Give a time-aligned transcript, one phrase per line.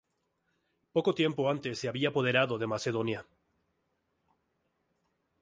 [0.95, 3.23] Poco tiempo antes se había apoderado de Macedonia.